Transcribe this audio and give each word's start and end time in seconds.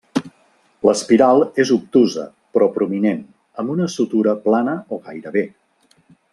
L'espiral 0.87 1.41
és 1.63 1.73
obtusa 1.75 2.25
però 2.57 2.69
prominent, 2.79 3.21
amb 3.63 3.77
una 3.77 3.91
sutura 3.99 4.37
plana 4.49 4.77
o 4.97 5.03
gairebé. 5.11 5.49